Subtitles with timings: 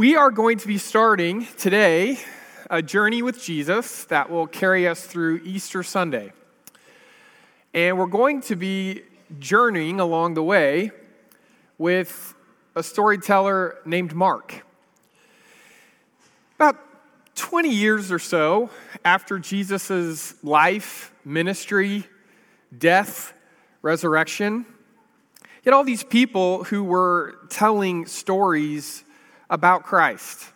[0.00, 2.20] We are going to be starting today
[2.70, 6.32] a journey with Jesus that will carry us through Easter Sunday.
[7.74, 9.02] And we're going to be
[9.38, 10.92] journeying along the way
[11.76, 12.34] with
[12.74, 14.64] a storyteller named Mark.
[16.54, 16.78] About
[17.34, 18.70] 20 years or so
[19.04, 22.06] after Jesus' life, ministry,
[22.78, 23.34] death,
[23.82, 29.04] resurrection, you had all these people who were telling stories
[29.50, 30.46] about Christ.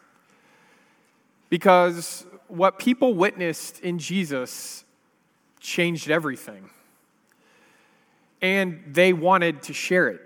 [1.50, 4.84] Because what people witnessed in Jesus
[5.60, 6.70] changed everything.
[8.40, 10.20] And they wanted to share it.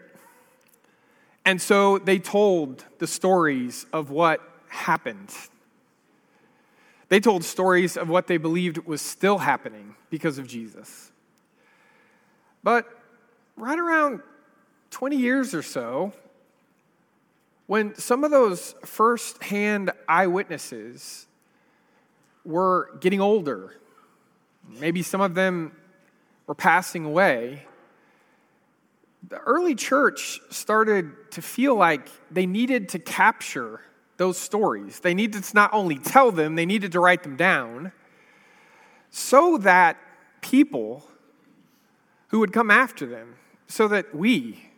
[1.45, 5.35] And so they told the stories of what happened.
[7.09, 11.11] They told stories of what they believed was still happening because of Jesus.
[12.63, 12.87] But
[13.57, 14.21] right around
[14.91, 16.13] 20 years or so,
[17.69, 21.27] when some of those first-hand eyewitnesses
[22.43, 23.77] were getting older,
[24.81, 25.77] maybe some of them
[26.47, 27.67] were passing away,
[29.29, 33.83] the early church started to feel like they needed to capture
[34.17, 35.01] those stories.
[35.01, 37.93] They needed to not only tell them, they needed to write them down
[39.11, 39.99] so that
[40.41, 41.05] people
[42.29, 43.35] who would come after them,
[43.67, 44.71] so that we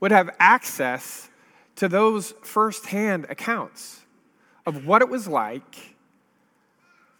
[0.00, 1.29] would have access
[1.76, 4.00] to those firsthand accounts
[4.66, 5.96] of what it was like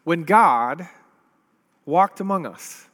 [0.05, 0.89] when God
[1.87, 2.87] walked among us.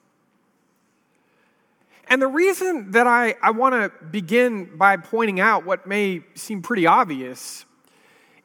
[2.09, 6.63] And the reason that I, I want to begin by pointing out what may seem
[6.63, 7.65] pretty obvious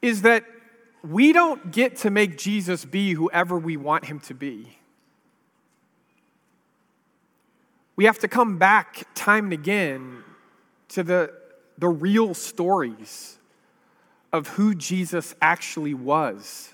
[0.02, 0.46] is that
[1.04, 4.78] we don't get to make Jesus be whoever we want him to be.
[7.96, 10.24] We have to come back time and again
[10.90, 11.41] to the
[11.82, 13.40] the real stories
[14.32, 16.70] of who Jesus actually was,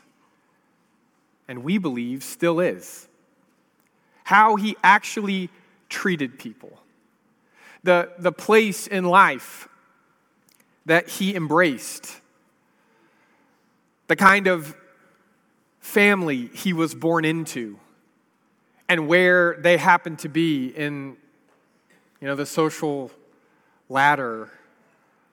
[1.47, 3.07] and we believe still is.
[4.25, 5.49] How he actually
[5.87, 6.77] treated people,
[7.83, 9.69] the, the place in life
[10.85, 12.19] that he embraced,
[14.07, 14.75] the kind of
[15.79, 17.79] family he was born into,
[18.89, 21.15] and where they happened to be in
[22.19, 23.09] you know, the social
[23.87, 24.51] ladder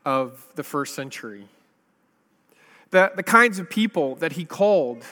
[0.04, 1.48] of the first century.
[2.90, 5.04] The, the kinds of people that he called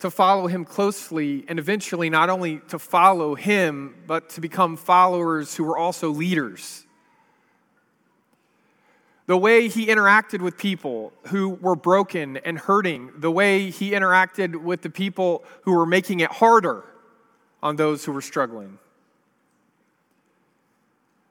[0.00, 5.54] to follow him closely and eventually not only to follow him, but to become followers
[5.54, 6.86] who were also leaders.
[9.26, 14.56] The way he interacted with people who were broken and hurting, the way he interacted
[14.56, 16.82] with the people who were making it harder
[17.62, 18.78] on those who were struggling.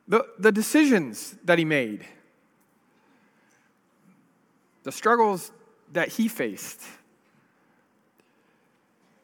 [0.08, 2.06] The, the decisions that he made
[4.90, 5.52] the struggles
[5.94, 6.82] that he faced.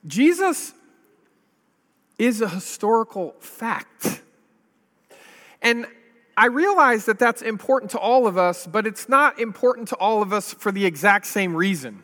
[0.05, 0.73] Jesus
[2.19, 4.21] is a historical fact.
[5.63, 5.87] And
[6.37, 10.21] I realize that that's important to all of us, but it's not important to all
[10.21, 12.03] of us for the exact same reason.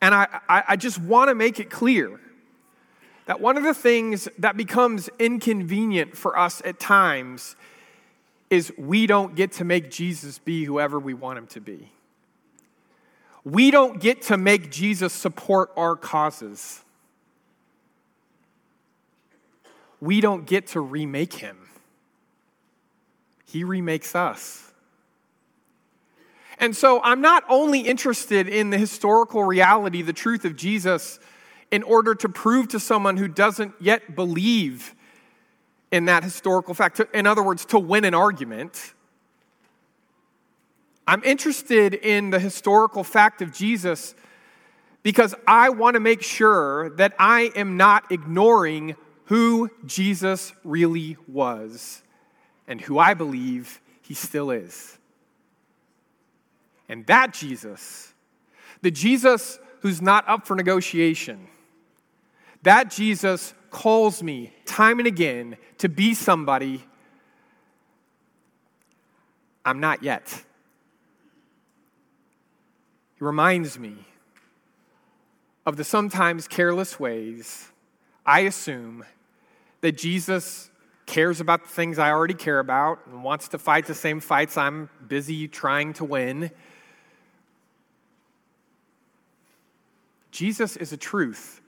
[0.00, 2.18] And I, I, I just want to make it clear
[3.26, 7.56] that one of the things that becomes inconvenient for us at times
[8.50, 11.90] is we don't get to make Jesus be whoever we want him to be.
[13.44, 16.82] We don't get to make Jesus support our causes.
[20.00, 21.58] We don't get to remake him.
[23.46, 24.72] He remakes us.
[26.58, 31.18] And so I'm not only interested in the historical reality, the truth of Jesus,
[31.70, 34.94] in order to prove to someone who doesn't yet believe
[35.94, 37.00] in that historical fact.
[37.14, 38.94] In other words, to win an argument.
[41.06, 44.16] I'm interested in the historical fact of Jesus
[45.04, 48.96] because I want to make sure that I am not ignoring
[49.26, 52.02] who Jesus really was
[52.66, 54.98] and who I believe he still is.
[56.88, 58.12] And that Jesus,
[58.82, 61.46] the Jesus who's not up for negotiation,
[62.64, 66.84] that Jesus calls me time and again to be somebody
[69.64, 70.44] I'm not yet.
[73.18, 73.96] He reminds me
[75.66, 77.72] of the sometimes careless ways
[78.24, 79.04] I assume
[79.80, 80.70] that Jesus
[81.06, 84.56] cares about the things I already care about and wants to fight the same fights
[84.56, 86.52] I'm busy trying to win.
[90.30, 91.60] Jesus is a truth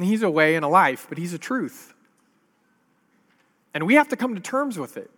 [0.00, 1.92] and he's a way and a life, but he's a truth.
[3.74, 5.10] And we have to come to terms with it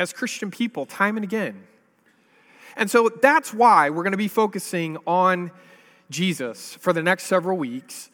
[0.00, 1.62] as Christian people time and again.
[2.76, 5.52] And so that's why we're going to be focusing on
[6.10, 8.10] Jesus for the next several weeks.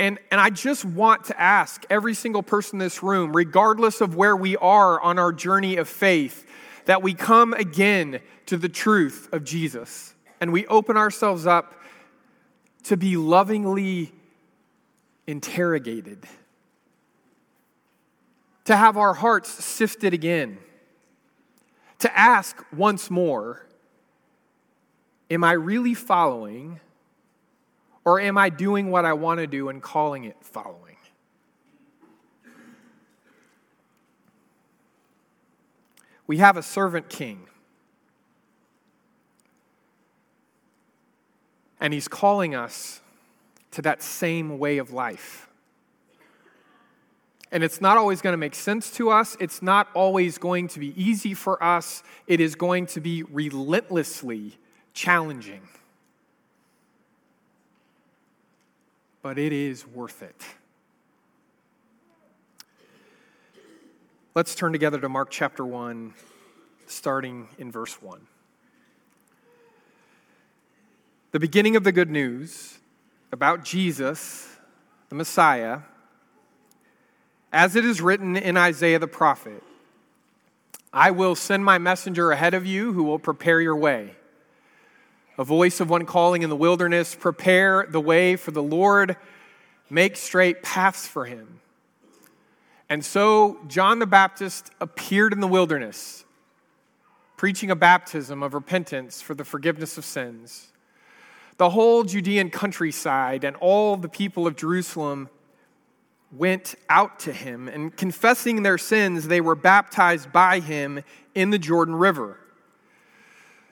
[0.00, 4.16] And, and I just want to ask every single person in this room, regardless of
[4.16, 6.50] where we are on our journey of faith,
[6.86, 11.74] that we come again to the truth of Jesus and we open ourselves up
[12.82, 14.12] to be lovingly
[15.28, 16.24] interrogated,
[18.64, 20.58] to have our hearts sifted again,
[21.98, 23.66] to ask once more
[25.30, 26.80] Am I really following,
[28.02, 30.96] or am I doing what I want to do and calling it following?
[36.26, 37.46] We have a servant king.
[41.78, 43.02] And he's calling us
[43.72, 45.48] to that same way of life.
[47.50, 49.36] And it's not always going to make sense to us.
[49.40, 52.02] It's not always going to be easy for us.
[52.26, 54.58] It is going to be relentlessly
[54.92, 55.62] challenging.
[59.22, 60.42] But it is worth it.
[64.34, 66.14] Let's turn together to Mark chapter 1,
[66.86, 68.20] starting in verse 1.
[71.32, 72.77] The beginning of the good news
[73.32, 74.48] about Jesus,
[75.08, 75.80] the Messiah,
[77.52, 79.62] as it is written in Isaiah the prophet
[80.90, 84.14] I will send my messenger ahead of you who will prepare your way.
[85.36, 89.16] A voice of one calling in the wilderness, prepare the way for the Lord,
[89.90, 91.60] make straight paths for him.
[92.88, 96.24] And so John the Baptist appeared in the wilderness,
[97.36, 100.72] preaching a baptism of repentance for the forgiveness of sins
[101.58, 105.28] the whole Judean countryside and all the people of Jerusalem
[106.30, 111.02] went out to him, and confessing their sins, they were baptized by him
[111.34, 112.38] in the Jordan River.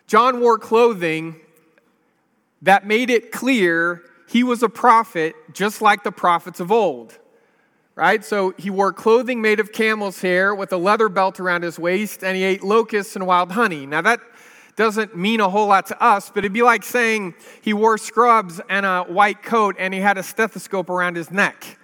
[0.06, 1.36] John wore clothing
[2.62, 7.18] that made it clear he was a prophet just like the prophets of old.
[7.94, 8.22] Right?
[8.22, 12.22] So he wore clothing made of camel's hair with a leather belt around his waist,
[12.22, 13.86] and he ate locusts and wild honey.
[13.86, 14.20] Now, that
[14.76, 18.60] doesn't mean a whole lot to us, but it'd be like saying he wore scrubs
[18.68, 21.78] and a white coat and he had a stethoscope around his neck.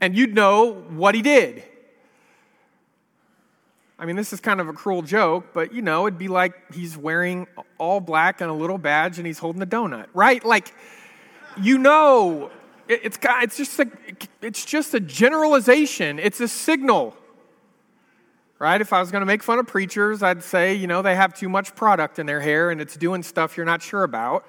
[0.00, 1.62] And you'd know what he did.
[3.98, 6.74] I mean, this is kind of a cruel joke, but you know, it'd be like
[6.74, 7.46] he's wearing
[7.78, 10.44] all black and a little badge and he's holding a donut, right?
[10.44, 10.74] Like,
[11.60, 12.50] you know,
[12.88, 13.90] it's, it's, just a,
[14.42, 17.16] it's just a generalization, it's a signal
[18.58, 18.80] right?
[18.80, 21.34] If I was going to make fun of preachers, I'd say, you know, they have
[21.34, 24.44] too much product in their hair and it's doing stuff you're not sure about.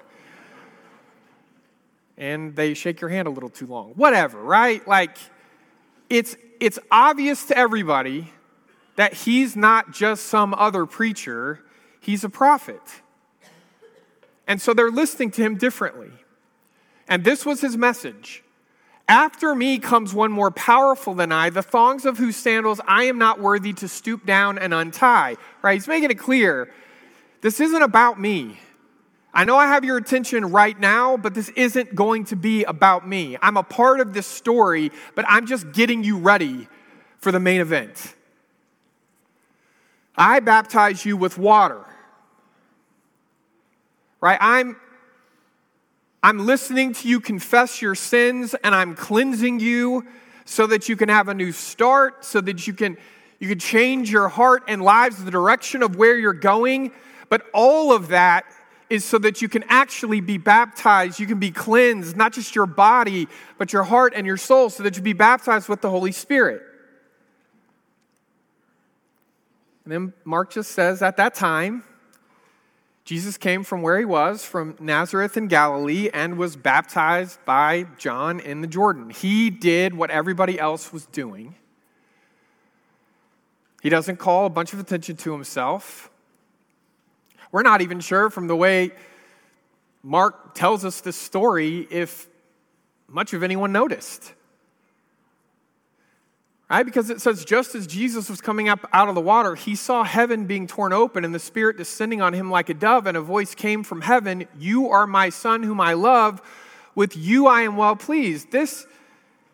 [2.16, 3.90] And they shake your hand a little too long.
[3.90, 4.86] Whatever, right?
[4.88, 5.16] Like,
[6.10, 8.32] it's, it's obvious to everybody
[8.96, 11.60] that he's not just some other preacher,
[12.00, 12.80] he's a prophet.
[14.48, 16.10] And so they're listening to him differently.
[17.06, 18.42] And this was his message
[19.08, 23.18] after me comes one more powerful than I, the thongs of whose sandals I am
[23.18, 25.36] not worthy to stoop down and untie.
[25.62, 25.74] Right?
[25.74, 26.70] He's making it clear
[27.40, 28.58] this isn't about me.
[29.32, 33.06] I know I have your attention right now, but this isn't going to be about
[33.06, 33.36] me.
[33.40, 36.68] I'm a part of this story, but I'm just getting you ready
[37.18, 38.14] for the main event.
[40.16, 41.84] I baptize you with water.
[44.20, 44.38] Right?
[44.40, 44.76] I'm
[46.22, 50.04] I'm listening to you confess your sins and I'm cleansing you
[50.44, 52.96] so that you can have a new start, so that you can
[53.38, 56.90] you can change your heart and lives the direction of where you're going.
[57.28, 58.46] But all of that
[58.90, 62.66] is so that you can actually be baptized, you can be cleansed, not just your
[62.66, 66.10] body, but your heart and your soul, so that you be baptized with the Holy
[66.10, 66.62] Spirit.
[69.84, 71.84] And then Mark just says at that time,
[73.08, 78.38] Jesus came from where he was, from Nazareth in Galilee, and was baptized by John
[78.38, 79.08] in the Jordan.
[79.08, 81.54] He did what everybody else was doing.
[83.82, 86.10] He doesn't call a bunch of attention to himself.
[87.50, 88.90] We're not even sure from the way
[90.02, 92.28] Mark tells us this story if
[93.08, 94.34] much of anyone noticed.
[96.70, 96.84] Right?
[96.84, 100.04] Because it says, just as Jesus was coming up out of the water, he saw
[100.04, 103.22] heaven being torn open and the Spirit descending on him like a dove, and a
[103.22, 106.42] voice came from heaven You are my Son, whom I love.
[106.94, 108.50] With you I am well pleased.
[108.50, 108.86] This,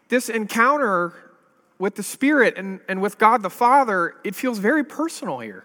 [0.08, 1.12] this encounter
[1.78, 5.64] with the Spirit and, and with God the Father, it feels very personal here.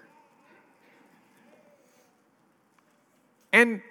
[3.52, 3.82] And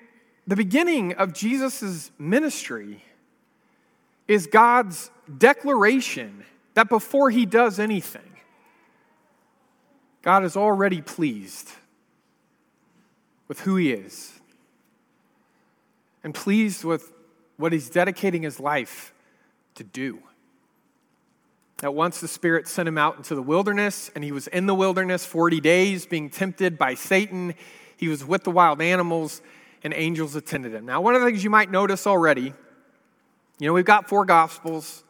[0.47, 3.03] the beginning of Jesus' ministry
[4.29, 6.45] is God's declaration
[6.79, 8.39] that before he does anything,
[10.23, 11.73] God is already pleased.
[13.49, 14.39] with who he is
[16.23, 17.11] and pleased with
[17.57, 19.13] what he's dedicating his life
[19.75, 20.21] to do.
[21.79, 24.75] That once the Spirit sent him out into the wilderness, and he was in the
[24.75, 27.55] wilderness 40 days being tempted by Satan,
[27.97, 29.43] he was with the wild animals,
[29.83, 30.87] and angels attended him.
[30.87, 32.53] Now, one of the things you might notice already,
[33.59, 35.03] you know, we've got four Gospels.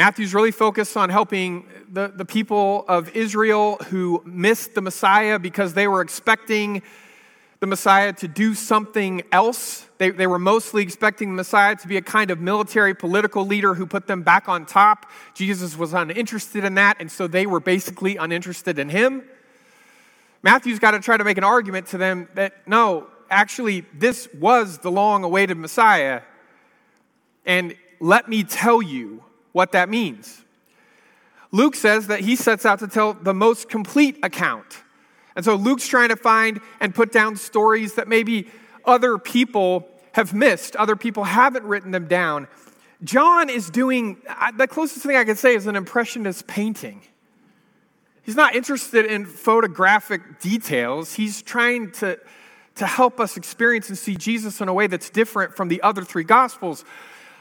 [0.00, 5.74] Matthew's really focused on helping the, the people of Israel who missed the Messiah because
[5.74, 6.80] they were expecting
[7.58, 9.86] the Messiah to do something else.
[9.98, 13.74] They, they were mostly expecting the Messiah to be a kind of military political leader
[13.74, 15.04] who put them back on top.
[15.34, 19.22] Jesus was uninterested in that, and so they were basically uninterested in him.
[20.42, 24.78] Matthew's got to try to make an argument to them that no, actually, this was
[24.78, 26.22] the long awaited Messiah.
[27.44, 30.44] And let me tell you what that means.
[31.52, 34.82] Luke says that he sets out to tell the most complete account
[35.36, 38.48] and so Luke's trying to find and put down stories that maybe
[38.84, 42.48] other people have missed, other people haven't written them down.
[43.02, 44.20] John is doing,
[44.58, 47.02] the closest thing I can say is an impressionist painting.
[48.22, 51.14] He's not interested in photographic details.
[51.14, 52.18] He's trying to,
[52.74, 56.02] to help us experience and see Jesus in a way that's different from the other
[56.02, 56.84] three gospels.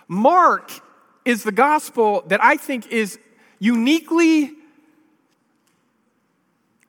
[0.08, 0.72] Mark
[1.30, 3.20] is the gospel that I think is
[3.60, 4.54] uniquely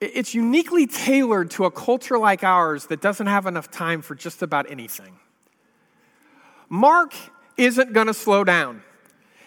[0.00, 4.40] it's uniquely tailored to a culture like ours that doesn't have enough time for just
[4.40, 5.18] about anything.
[6.70, 7.12] Mark
[7.58, 8.82] isn't going to slow down.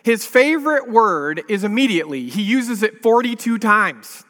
[0.03, 2.29] His favorite word is immediately.
[2.29, 4.25] He uses it 42 times.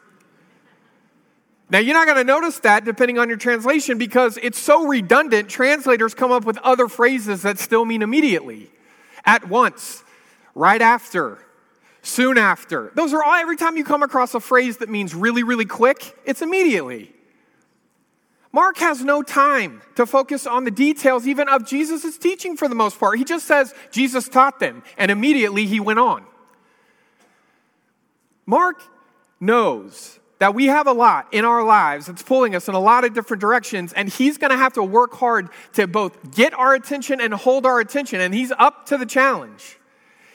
[1.69, 5.49] Now, you're not going to notice that depending on your translation because it's so redundant,
[5.49, 8.71] translators come up with other phrases that still mean immediately,
[9.25, 10.05] at once,
[10.55, 11.39] right after,
[12.01, 12.91] soon after.
[12.95, 16.15] Those are all, every time you come across a phrase that means really, really quick,
[16.25, 17.13] it's immediately.
[18.51, 22.75] Mark has no time to focus on the details even of Jesus' teaching for the
[22.75, 23.17] most part.
[23.17, 26.23] He just says Jesus taught them, and immediately he went on.
[28.45, 28.81] Mark
[29.39, 33.05] knows that we have a lot in our lives that's pulling us in a lot
[33.05, 37.21] of different directions, and he's to have to work hard to both get our attention
[37.21, 39.79] and hold our attention, and he's up to the challenge.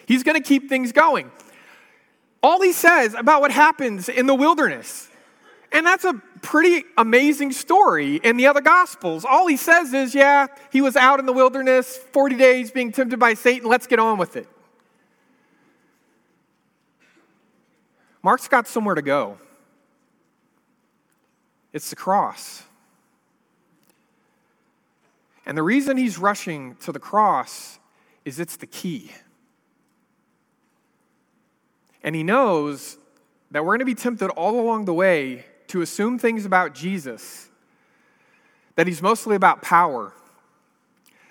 [0.09, 1.31] He's going to keep things going
[2.43, 5.09] all he says about what happens in the wilderness.
[5.73, 9.25] And that's a pretty amazing story in the other gospels.
[9.25, 13.19] All he says is, yeah, he was out in the wilderness 40 days being tempted
[13.19, 13.69] by Satan.
[13.69, 14.49] Let's get on with it.
[18.23, 19.39] Mark's got somewhere to go.
[21.73, 22.63] It's the cross.
[25.45, 27.79] And the reason he's rushing to the cross
[28.25, 29.13] is it's the key.
[32.09, 32.97] And he knows
[33.51, 37.51] that we're going to be tempted all along the way to assume things about Jesus
[38.77, 40.15] that he's mostly about power,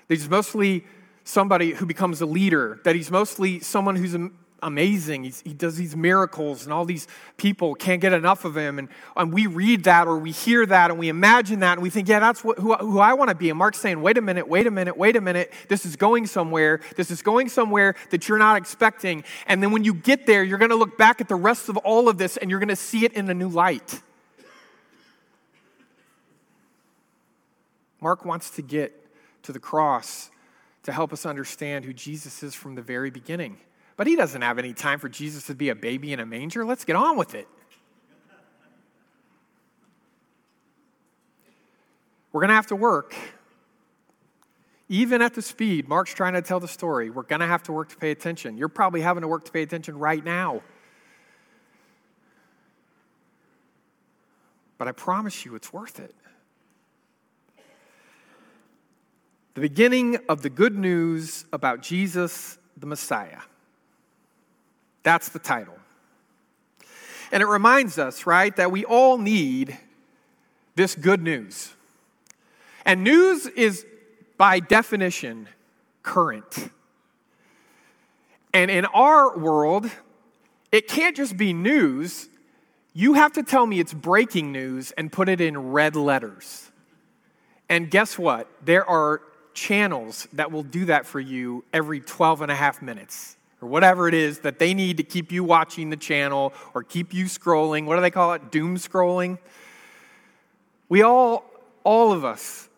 [0.07, 0.85] that he's mostly
[1.23, 4.15] somebody who becomes a leader, that he's mostly someone who's
[4.63, 5.23] amazing.
[5.23, 8.79] He's, he does these miracles, and all these people can't get enough of him.
[8.79, 11.89] And, and we read that or we hear that and we imagine that and we
[11.89, 13.49] think, yeah, that's what, who, who I want to be.
[13.49, 15.53] And Mark's saying, wait a minute, wait a minute, wait a minute.
[15.69, 16.81] This is going somewhere.
[16.95, 19.23] This is going somewhere that you're not expecting.
[19.45, 21.77] And then when you get there, you're going to look back at the rest of
[21.77, 24.01] all of this and you're going to see it in a new light.
[27.99, 28.93] Mark wants to get
[29.43, 30.29] to the cross
[30.83, 33.57] to help us understand who Jesus is from the very beginning.
[33.97, 36.63] But he doesn't have any time for Jesus to be a baby in a manger.
[36.63, 37.47] Let's get on with it.
[42.31, 43.15] We're going to have to work.
[44.89, 47.71] Even at the speed Mark's trying to tell the story, we're going to have to
[47.71, 48.57] work to pay attention.
[48.57, 50.61] You're probably having to work to pay attention right now.
[54.77, 56.13] But I promise you, it's worth it.
[59.55, 63.39] The beginning of the good news about Jesus, the Messiah.
[65.07, 65.79] That's the title.
[67.31, 69.77] And it reminds us, right, that we all need
[70.75, 71.73] this good news.
[72.85, 73.85] And news is,
[74.37, 75.47] by definition,
[76.03, 76.71] current.
[78.53, 79.89] And in our world,
[80.73, 82.27] it can't just be news.
[82.93, 86.69] You have to tell me it's breaking news and put it in red letters.
[87.69, 88.51] And guess what?
[88.61, 89.21] There are
[89.53, 94.07] channels that will do that for you every 12 and a half minutes or whatever
[94.07, 97.85] it is that they need to keep you watching the channel or keep you scrolling.
[97.85, 98.51] What do they call it?
[98.51, 99.39] Doom scrolling.
[100.89, 101.43] We all,
[101.83, 102.69] all of us,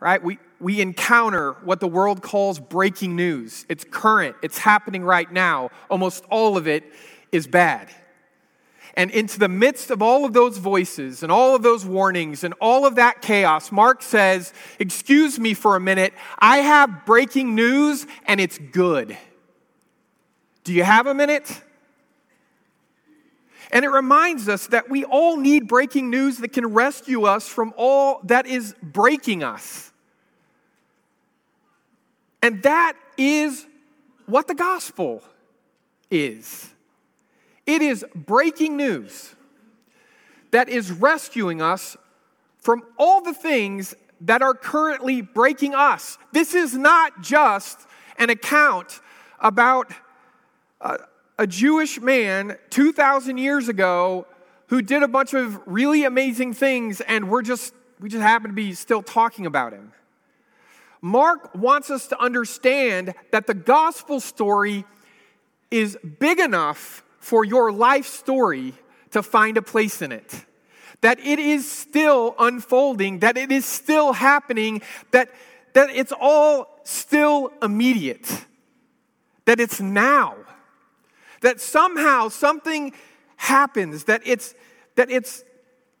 [0.00, 0.22] right?
[0.22, 3.64] We, we encounter what the world calls breaking news.
[3.68, 5.70] It's current, it's happening right now.
[5.88, 6.84] Almost all of it
[7.32, 7.88] is bad.
[8.94, 12.52] And into the midst of all of those voices and all of those warnings and
[12.60, 16.12] all of that chaos, Mark says, Excuse me for a minute.
[16.40, 19.16] I have breaking news and it's good.
[20.68, 21.62] Do you have a minute?
[23.70, 27.72] And it reminds us that we all need breaking news that can rescue us from
[27.78, 29.90] all that is breaking us.
[32.42, 33.66] And that is
[34.26, 35.22] what the gospel
[36.10, 36.68] is
[37.64, 39.34] it is breaking news
[40.50, 41.96] that is rescuing us
[42.58, 46.18] from all the things that are currently breaking us.
[46.32, 47.86] This is not just
[48.18, 49.00] an account
[49.40, 49.94] about
[50.80, 54.26] a, Jewish man 2,000 years ago
[54.68, 58.54] who did a bunch of really amazing things, and we're just, we just happen to
[58.54, 59.92] be still talking about him.
[61.00, 64.84] Mark wants us to understand that the gospel story
[65.70, 68.74] is big enough for your life story
[69.10, 70.44] to find a place in it.
[71.00, 74.82] That it is still unfolding, that it is still happening,
[75.12, 75.30] that,
[75.74, 78.44] that it's all still immediate,
[79.44, 80.34] that it's now.
[81.40, 82.92] That somehow something
[83.36, 84.54] happens, that it's,
[84.96, 85.44] that it's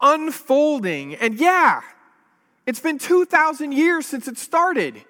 [0.00, 1.14] unfolding.
[1.14, 1.82] And yeah,
[2.66, 5.02] it's been 2,000 years since it started.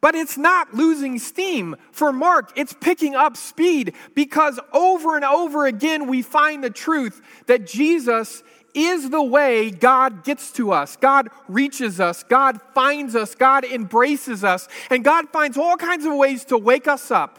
[0.00, 1.76] But it's not losing steam.
[1.92, 7.22] For Mark, it's picking up speed because over and over again we find the truth
[7.46, 8.42] that Jesus
[8.74, 10.96] is the way God gets to us.
[10.96, 12.22] God reaches us.
[12.24, 13.34] God finds us.
[13.34, 14.66] God embraces us.
[14.90, 17.38] And God finds all kinds of ways to wake us up.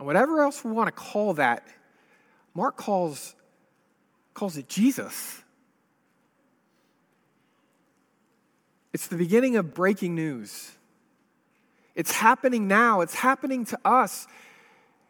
[0.00, 1.68] And whatever else we want to call that,
[2.54, 3.34] Mark calls,
[4.32, 5.42] calls it Jesus.
[8.94, 10.72] It's the beginning of breaking news.
[11.94, 14.26] It's happening now, it's happening to us.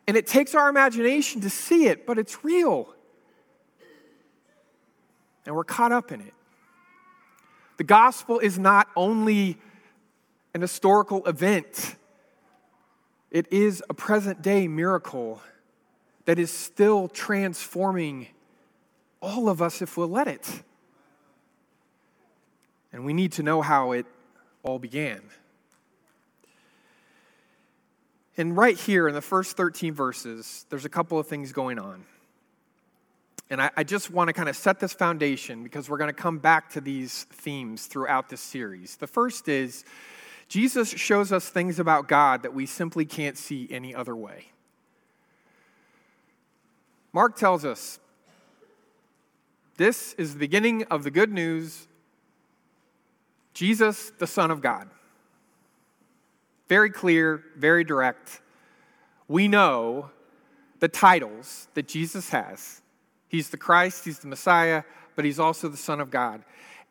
[0.08, 2.92] And it takes our imagination to see it, but it's real.
[5.46, 6.34] And we're caught up in it.
[7.76, 9.56] The gospel is not only
[10.52, 11.94] an historical event,
[13.30, 15.40] it is a present day miracle
[16.24, 18.28] that is still transforming
[19.20, 20.62] all of us if we'll let it.
[22.92, 24.06] And we need to know how it
[24.62, 25.20] all began.
[28.36, 32.04] And right here in the first 13 verses, there's a couple of things going on.
[33.50, 36.14] And I, I just want to kind of set this foundation because we're going to
[36.14, 38.96] come back to these themes throughout this series.
[38.96, 39.84] The first is
[40.50, 44.48] Jesus shows us things about God that we simply can't see any other way.
[47.12, 48.00] Mark tells us
[49.76, 51.86] this is the beginning of the good news
[53.54, 54.90] Jesus, the Son of God.
[56.68, 58.40] Very clear, very direct.
[59.28, 60.10] We know
[60.80, 62.82] the titles that Jesus has.
[63.28, 64.82] He's the Christ, he's the Messiah,
[65.14, 66.42] but he's also the Son of God.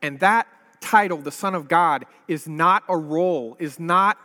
[0.02, 0.48] And that
[0.82, 4.18] title, the Son of God, is not a role, is not,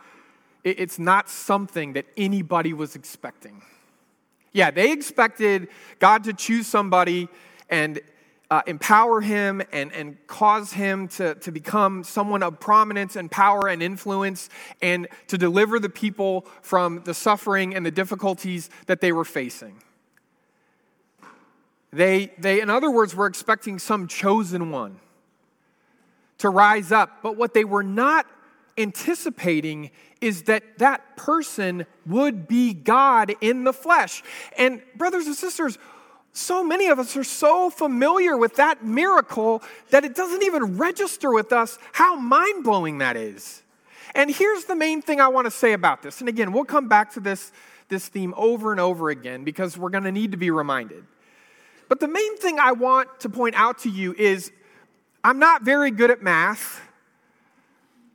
[0.63, 3.61] it's not something that anybody was expecting.
[4.53, 5.67] Yeah, they expected
[5.99, 7.27] God to choose somebody
[7.69, 7.99] and
[8.49, 13.67] uh, empower him and, and cause him to, to become someone of prominence and power
[13.67, 14.49] and influence
[14.81, 19.81] and to deliver the people from the suffering and the difficulties that they were facing.
[21.91, 24.99] They, they, in other words, were expecting some chosen one
[26.45, 27.21] to rise up.
[27.21, 28.25] But what they were not
[28.77, 34.23] anticipating is that that person would be God in the flesh.
[34.57, 35.77] And, brothers and sisters,
[36.33, 41.31] so many of us are so familiar with that miracle that it doesn't even register
[41.31, 43.63] with us how mind blowing that is.
[44.13, 46.19] And here's the main thing I want to say about this.
[46.19, 47.51] And again, we'll come back to this,
[47.89, 51.05] this theme over and over again because we're going to need to be reminded.
[51.87, 54.51] But the main thing I want to point out to you is
[55.25, 56.81] I'm not very good at math,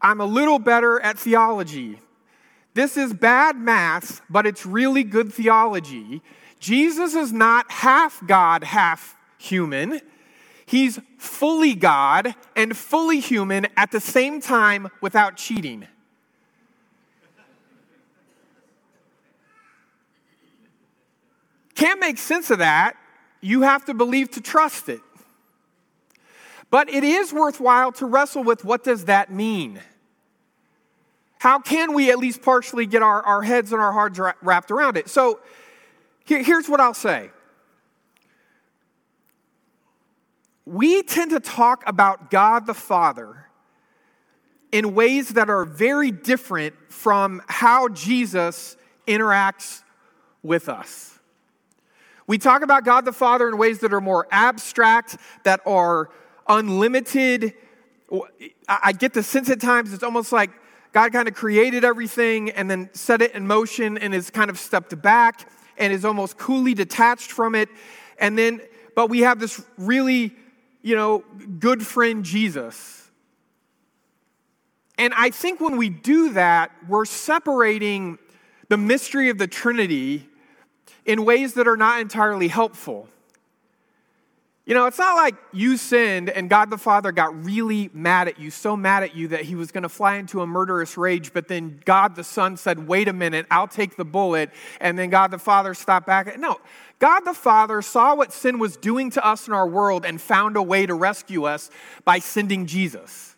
[0.01, 1.99] I'm a little better at theology.
[2.75, 6.23] This is bad math, but it's really good theology
[6.61, 10.01] Jesus is not half God, half human.
[10.67, 15.89] He's fully God and fully human at the same time without cheating.
[21.75, 22.95] Can't make sense of that.
[23.41, 25.01] You have to believe to trust it.
[26.71, 29.81] But it is worthwhile to wrestle with what does that mean?
[31.39, 34.97] How can we at least partially get our, our heads and our hearts wrapped around
[34.97, 35.09] it?
[35.09, 35.41] So
[36.25, 37.31] here, here's what I'll say.
[40.65, 43.47] We tend to talk about God the Father
[44.71, 48.77] in ways that are very different from how Jesus
[49.09, 49.83] interacts
[50.43, 51.19] with us.
[52.27, 56.11] We talk about God the Father in ways that are more abstract, that are
[56.51, 57.55] unlimited.
[58.69, 60.51] I get the sense at times it's almost like
[60.93, 64.59] God kind of created everything and then set it in motion and is kind of
[64.59, 67.69] stepped back and is almost coolly detached from it.
[68.19, 68.61] And then,
[68.97, 70.35] but we have this really,
[70.83, 71.25] you know,
[71.61, 73.09] good friend Jesus.
[74.99, 78.19] And I think when we do that, we're separating
[78.69, 80.29] the mystery of the Trinity
[81.07, 83.09] in ways that are not entirely helpful.
[84.71, 88.39] You know, it's not like you sinned and God the Father got really mad at
[88.39, 91.33] you, so mad at you that he was going to fly into a murderous rage,
[91.33, 94.51] but then God the Son said, Wait a minute, I'll take the bullet.
[94.81, 96.39] And then God the Father stopped back.
[96.39, 96.61] No,
[97.01, 100.57] God the Father saw what sin was doing to us in our world and found
[100.57, 101.69] a way to rescue us
[102.05, 103.35] by sending Jesus.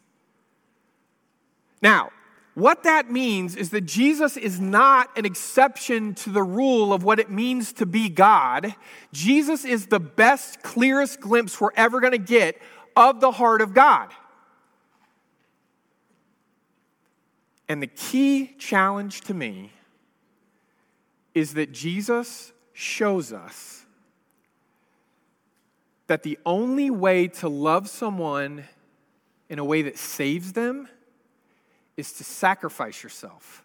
[1.80, 2.10] Now,
[2.54, 7.18] what that means is that Jesus is not an exception to the rule of what
[7.18, 8.74] it means to be God.
[9.12, 12.60] Jesus is the best, clearest glimpse we're ever going to get
[12.94, 14.10] of the heart of God.
[17.68, 19.72] And the key challenge to me
[21.34, 23.86] is that Jesus shows us
[26.06, 28.64] that the only way to love someone
[29.48, 30.88] in a way that saves them
[32.02, 33.62] is to sacrifice yourself.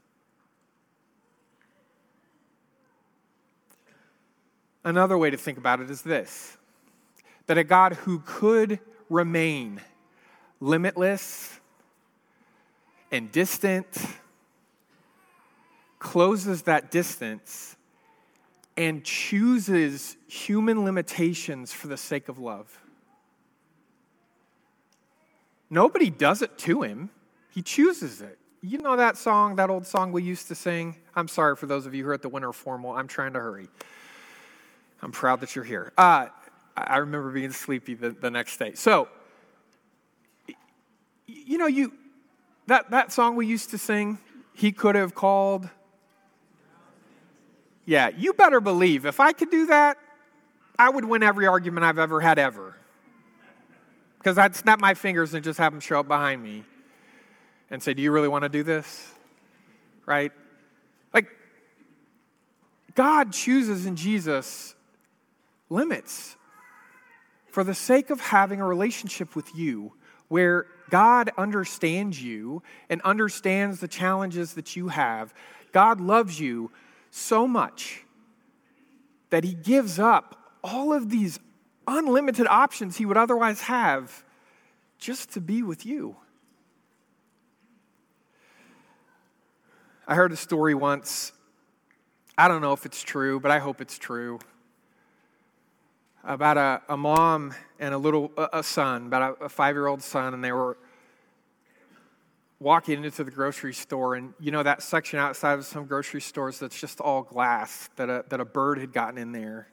[4.84, 6.56] Another way to think about it is this
[7.48, 9.82] that a God who could remain
[10.60, 11.60] limitless
[13.12, 13.88] and distant
[15.98, 17.76] closes that distance
[18.76, 22.80] and chooses human limitations for the sake of love.
[25.72, 27.10] Nobody does it to him.
[27.58, 28.38] He chooses it.
[28.62, 30.96] You know that song, that old song we used to sing?
[31.16, 32.92] I'm sorry for those of you who are at the winter formal.
[32.92, 33.68] I'm trying to hurry.
[35.02, 35.92] I'm proud that you're here.
[35.98, 36.28] Uh,
[36.78, 38.76] I remember being sleepy the, the next day.
[38.76, 39.08] So,
[41.26, 41.94] you know, you
[42.68, 44.20] that, that song we used to sing,
[44.54, 45.68] he could have called.
[47.86, 49.98] Yeah, you better believe if I could do that,
[50.78, 52.78] I would win every argument I've ever had ever.
[54.20, 56.64] Because I'd snap my fingers and just have them show up behind me
[57.70, 59.12] and say, Do you really want to do this?
[60.06, 60.32] Right?
[61.14, 61.28] Like,
[62.96, 64.76] God chooses in Jesus
[65.70, 66.36] limits
[67.50, 69.94] for the sake of having a relationship with you
[70.28, 75.34] where God understands you and understands the challenges that you have.
[75.72, 76.72] God loves you
[77.12, 78.04] so much
[79.30, 81.40] that He gives up all of these
[81.88, 84.24] unlimited options He would otherwise have
[84.98, 86.16] just to be with you.
[90.10, 91.34] I heard a story once.
[92.38, 94.40] I don't know if it's true, but I hope it's true.
[96.24, 100.02] About a, a mom and a little a son, about a, a five year old
[100.02, 100.78] son, and they were
[102.62, 106.58] walking into the grocery store, and you know that section outside of some grocery stores
[106.58, 109.68] that's just all glass that a, that a bird had gotten in there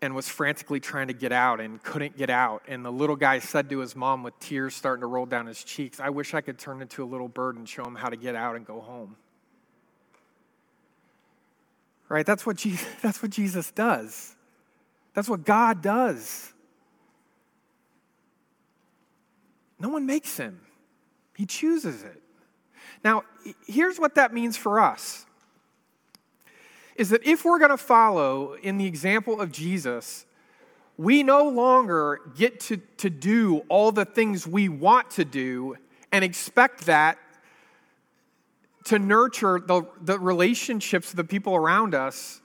[0.00, 2.62] and was frantically trying to get out and couldn't get out.
[2.68, 5.62] And the little guy said to his mom, with tears starting to roll down his
[5.64, 8.16] cheeks, I wish I could turn into a little bird and show him how to
[8.16, 9.16] get out and go home.
[12.08, 12.24] Right?
[12.24, 14.36] That's what Jesus, that's what Jesus does.
[15.14, 16.52] That's what God does.
[19.80, 20.60] No one makes him,
[21.36, 22.22] he chooses it.
[23.04, 23.22] Now,
[23.66, 25.24] here's what that means for us
[26.98, 30.26] is that if we're going to follow in the example of Jesus,
[30.98, 35.76] we no longer get to, to do all the things we want to do
[36.10, 37.16] and expect that
[38.84, 42.40] to nurture the, the relationships of the people around us.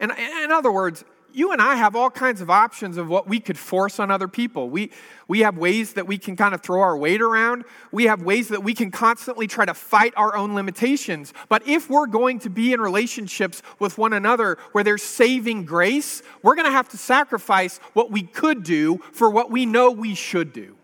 [0.00, 3.40] And in other words, you and I have all kinds of options of what we
[3.40, 4.70] could force on other people.
[4.70, 4.90] We,
[5.26, 7.64] we have ways that we can kind of throw our weight around.
[7.92, 11.34] We have ways that we can constantly try to fight our own limitations.
[11.48, 16.22] But if we're going to be in relationships with one another where there's saving grace,
[16.42, 20.14] we're going to have to sacrifice what we could do for what we know we
[20.14, 20.76] should do.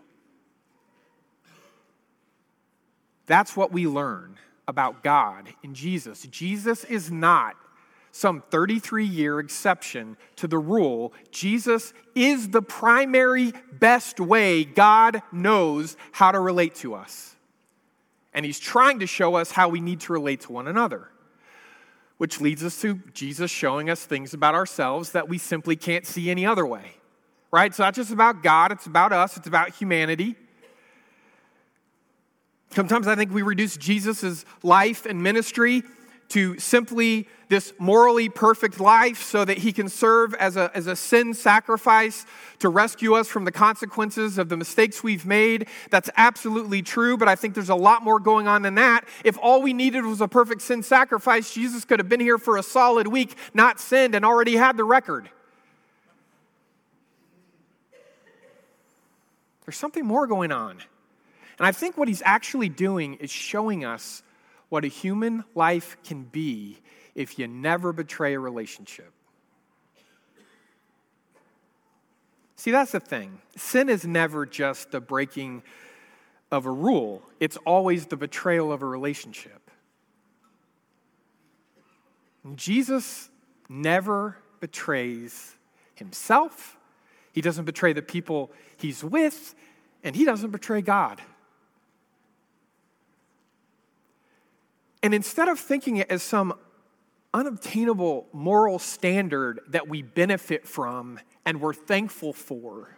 [3.25, 6.23] That's what we learn about God in Jesus.
[6.23, 7.55] Jesus is not
[8.15, 11.11] some 33 year exception to the rule.
[11.31, 17.35] Jesus is the primary, best way God knows how to relate to us.
[18.33, 21.09] And he's trying to show us how we need to relate to one another.
[22.17, 26.31] Which leads us to Jesus showing us things about ourselves that we simply can't see
[26.31, 26.95] any other way.
[27.51, 27.69] Right?
[27.69, 30.37] It's not just about God, it's about us, it's about humanity.
[32.69, 35.83] Sometimes I think we reduce Jesus' life and ministry
[36.29, 40.95] to simply this morally perfect life so that he can serve as a, as a
[40.95, 42.25] sin sacrifice
[42.59, 45.67] to rescue us from the consequences of the mistakes we've made.
[45.91, 49.07] That's absolutely true, but I think there's a lot more going on than that.
[49.23, 52.57] If all we needed was a perfect sin sacrifice, Jesus could have been here for
[52.57, 55.29] a solid week, not sinned, and already had the record.
[59.65, 60.77] There's something more going on.
[61.57, 64.21] And I think what he's actually doing is showing us
[64.69, 66.79] what a human life can be
[67.13, 69.11] if you never betray a relationship.
[72.55, 73.41] See, that's the thing.
[73.55, 75.63] Sin is never just the breaking
[76.51, 79.71] of a rule, it's always the betrayal of a relationship.
[82.55, 83.29] Jesus
[83.67, 85.55] never betrays
[85.95, 86.77] himself,
[87.33, 89.55] he doesn't betray the people he's with,
[90.03, 91.21] and he doesn't betray God.
[95.05, 96.55] And instead of thinking it as some
[97.31, 102.89] unobtainable moral standard that we benefit from and we're thankful for,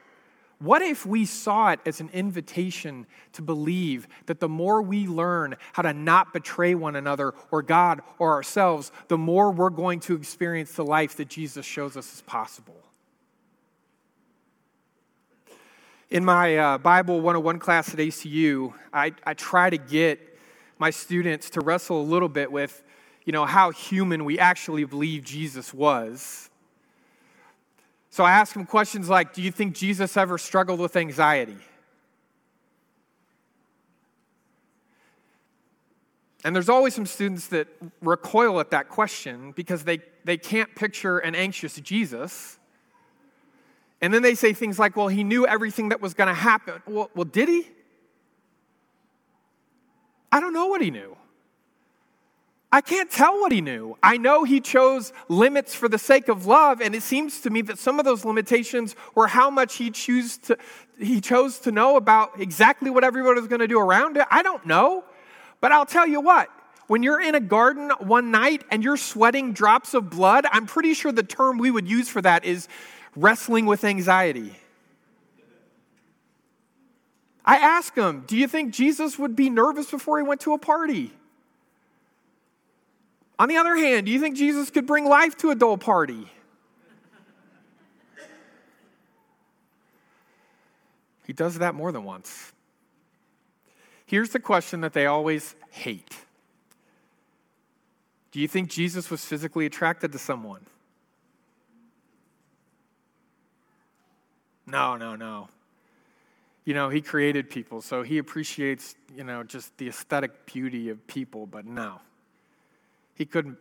[0.59, 5.57] what if we saw it as an invitation to believe that the more we learn
[5.73, 10.15] how to not betray one another or God or ourselves, the more we're going to
[10.15, 12.85] experience the life that Jesus shows us is possible?
[16.09, 20.36] In my uh, Bible 101 class at ACU, I, I try to get
[20.79, 22.83] my students to wrestle a little bit with,
[23.25, 26.49] you know, how human we actually believe Jesus was.
[28.09, 31.57] So I ask them questions like Do you think Jesus ever struggled with anxiety?
[36.43, 37.67] And there's always some students that
[38.01, 42.57] recoil at that question because they, they can't picture an anxious Jesus.
[44.01, 46.81] And then they say things like, well, he knew everything that was going to happen.
[46.87, 47.67] Well, well, did he?
[50.31, 51.15] I don't know what he knew.
[52.69, 53.97] I can't tell what he knew.
[54.03, 57.61] I know he chose limits for the sake of love, and it seems to me
[57.63, 60.57] that some of those limitations were how much he chose to,
[60.99, 64.27] he chose to know about exactly what everybody was going to do around it.
[64.29, 65.05] I don't know.
[65.61, 66.49] But I'll tell you what,
[66.87, 70.93] when you're in a garden one night and you're sweating drops of blood, I'm pretty
[70.93, 72.67] sure the term we would use for that is
[73.15, 74.55] wrestling with anxiety.
[77.47, 80.57] I ask him, Do you think Jesus would be nervous before he went to a
[80.57, 81.13] party?
[83.39, 86.29] On the other hand, do you think Jesus could bring life to a dull party?
[91.25, 92.51] He does that more than once.
[94.05, 96.15] Here's the question that they always hate
[98.31, 100.65] Do you think Jesus was physically attracted to someone?
[104.65, 105.47] No, no, no
[106.67, 111.07] you know, he created people, so he appreciates, you know, just the aesthetic beauty of
[111.07, 112.01] people, but no.
[113.15, 113.57] He couldn't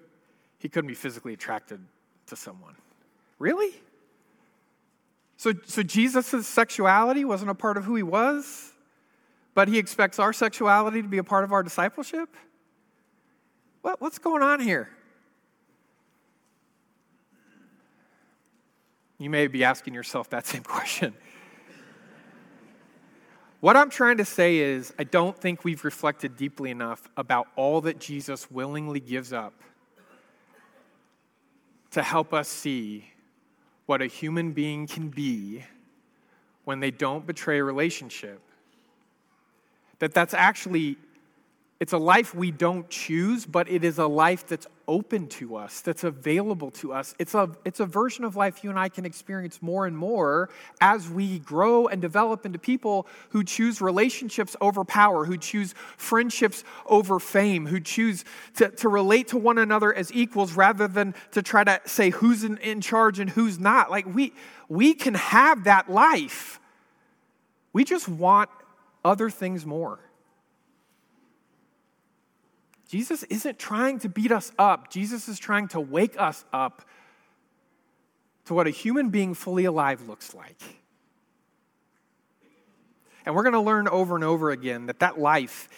[0.59, 1.79] he couldn't be physically attracted
[2.27, 2.75] to someone.
[3.38, 3.73] Really?
[5.37, 8.73] So so Jesus' sexuality wasn't a part of who he was,
[9.55, 12.29] but he expects our sexuality to be a part of our discipleship?
[13.83, 14.90] What, what's going on here?
[19.19, 21.14] You may be asking yourself that same question.
[23.66, 27.81] What I'm trying to say is, I don't think we've reflected deeply enough about all
[27.81, 29.55] that Jesus willingly gives up
[31.90, 33.11] to help us see
[33.87, 35.64] what a human being can be
[36.62, 38.40] when they don't betray a relationship.
[39.98, 40.96] That that's actually
[41.79, 45.83] it's a life we don't choose, but it is a life that's open to us,
[45.83, 47.15] that's available to us.
[47.19, 50.49] It's a, it's a version of life you and I can experience more and more
[50.81, 56.65] as we grow and develop into people who choose relationships over power, who choose friendships
[56.87, 61.43] over fame, who choose to, to relate to one another as equals rather than to
[61.43, 63.91] try to say who's in, in charge and who's not.
[63.91, 64.33] Like we,
[64.71, 66.59] we can have that life.
[67.75, 68.49] We just want
[69.05, 70.01] other things more.
[72.88, 76.83] Jesus isn't trying to beat us up, Jesus is trying to wake us up
[78.46, 80.61] to what a human being fully alive looks like.
[83.25, 85.68] And we're going to learn over and over again that that life,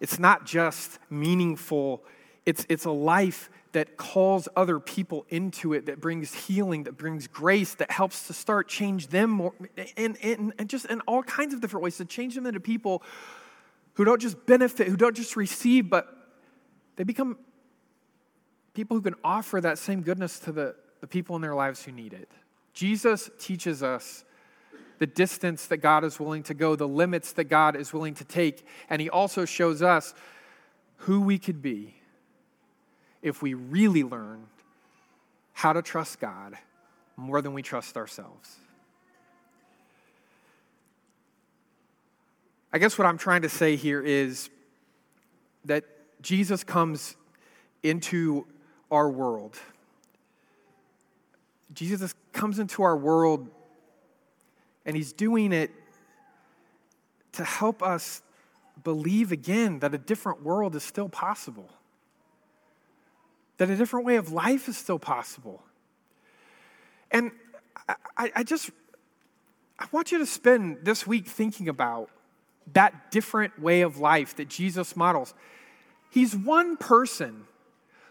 [0.00, 2.02] it's not just meaningful,
[2.46, 7.26] it's, it's a life that calls other people into it, that brings healing, that brings
[7.26, 9.52] grace, that helps to start change them more,
[9.96, 13.02] and, and, and just in all kinds of different ways, to change them into people
[13.94, 16.23] who don't just benefit, who don't just receive, but
[16.96, 17.36] they become
[18.74, 21.92] people who can offer that same goodness to the, the people in their lives who
[21.92, 22.30] need it.
[22.72, 24.24] Jesus teaches us
[24.98, 28.24] the distance that God is willing to go, the limits that God is willing to
[28.24, 30.14] take, and He also shows us
[30.98, 31.94] who we could be
[33.22, 34.46] if we really learn
[35.52, 36.56] how to trust God
[37.16, 38.56] more than we trust ourselves.
[42.72, 44.50] I guess what I'm trying to say here is
[45.64, 45.84] that
[46.24, 47.16] Jesus comes
[47.82, 48.46] into
[48.90, 49.58] our world.
[51.74, 53.46] Jesus comes into our world
[54.86, 55.70] and he's doing it
[57.32, 58.22] to help us
[58.82, 61.68] believe again that a different world is still possible,
[63.58, 65.62] that a different way of life is still possible.
[67.10, 67.32] And
[68.16, 68.70] I, I just,
[69.78, 72.08] I want you to spend this week thinking about
[72.72, 75.34] that different way of life that Jesus models.
[76.14, 77.42] He's one person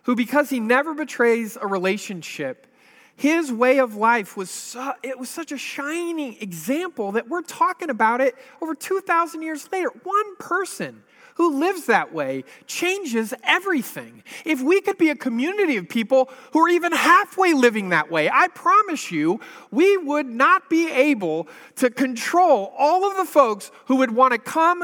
[0.04, 2.68] who, because he never betrays a relationship,
[3.16, 7.90] his way of life was su- it was such a shining example that we're talking
[7.90, 9.88] about it over 2000 years later.
[10.04, 11.04] One person
[11.36, 14.22] who lives that way changes everything.
[14.44, 18.30] If we could be a community of people who are even halfway living that way
[18.30, 19.40] i promise you
[19.72, 24.38] we would not be able to control all of the folks who would want to
[24.38, 24.84] come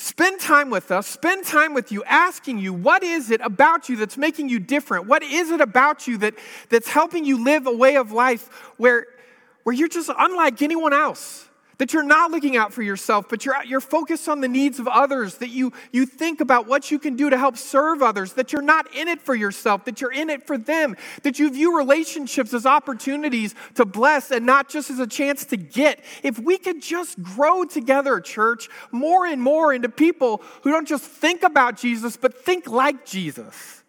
[0.00, 3.96] spend time with us, spend time with you, asking you, what is it about you
[3.96, 5.06] that's making you different?
[5.06, 6.34] What is it about you that,
[6.70, 9.06] that's helping you live a way of life where,
[9.62, 11.49] where you're just unlike anyone else?
[11.80, 14.86] That you're not looking out for yourself, but you're, you're focused on the needs of
[14.86, 18.52] others, that you, you think about what you can do to help serve others, that
[18.52, 21.74] you're not in it for yourself, that you're in it for them, that you view
[21.74, 26.04] relationships as opportunities to bless and not just as a chance to get.
[26.22, 31.04] If we could just grow together, church, more and more into people who don't just
[31.04, 33.82] think about Jesus, but think like Jesus,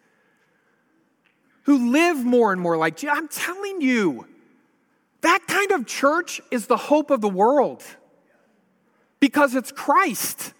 [1.64, 4.26] who live more and more like Jesus, I'm telling you
[5.22, 7.82] that kind of church is the hope of the world
[9.20, 10.52] because it's Christ.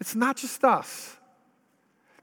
[0.00, 1.16] It's not just us.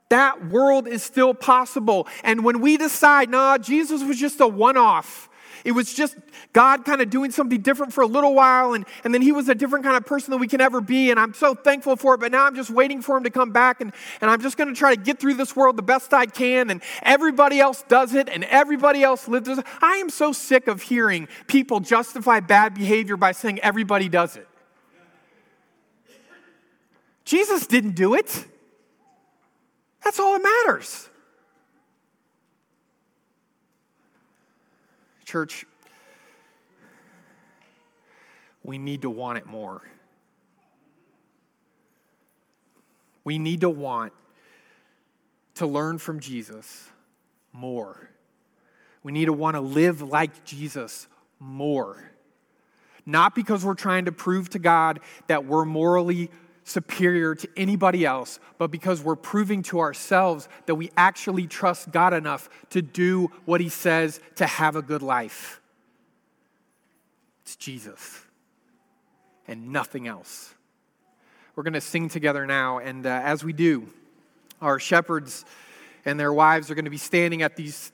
[0.10, 2.08] That world is still possible.
[2.24, 5.29] And when we decide, nah, Jesus was just a one off,
[5.64, 6.16] it was just
[6.54, 9.50] God kind of doing something different for a little while, and, and then He was
[9.50, 11.12] a different kind of person than we can ever be.
[11.12, 13.52] And I'm so thankful for it, but now I'm just waiting for Him to come
[13.52, 16.14] back, and, and I'm just going to try to get through this world the best
[16.14, 16.70] I can.
[16.70, 19.60] And everybody else does it, and everybody else lives it.
[19.82, 24.48] I am so sick of hearing people justify bad behavior by saying everybody does it.
[27.26, 28.46] Jesus didn't do it.
[30.04, 31.10] That's all that matters.
[35.30, 35.64] Church,
[38.64, 39.84] we need to want it more.
[43.24, 44.12] We need to want
[45.54, 46.90] to learn from Jesus
[47.54, 48.10] more.
[49.04, 51.08] We need to want to live like Jesus
[51.40, 52.10] more.
[53.06, 56.32] Not because we're trying to prove to God that we're morally
[56.70, 62.14] superior to anybody else, but because we're proving to ourselves that we actually trust God
[62.14, 65.60] enough to do what He says to have a good life.
[67.44, 68.22] It's Jesus
[69.48, 70.54] and nothing else.
[71.56, 73.90] We're going to sing together now, and uh, as we do,
[74.62, 75.46] our shepherds
[76.06, 77.92] and their wives are going to be standing at these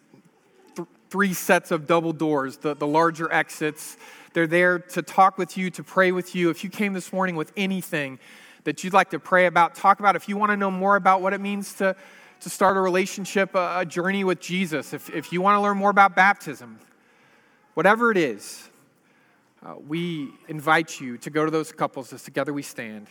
[0.76, 3.98] th- three sets of double doors, the, the larger exits.
[4.34, 6.50] They're there to talk with you, to pray with you.
[6.50, 8.20] If you came this morning with anything,
[8.66, 10.16] that you'd like to pray about, talk about.
[10.16, 11.96] If you want to know more about what it means to,
[12.42, 15.78] to start a relationship, a, a journey with Jesus, if, if you want to learn
[15.78, 16.80] more about baptism,
[17.76, 18.70] whatever it is,
[19.66, 23.08] uh, we invite you to go to those couples as together we stand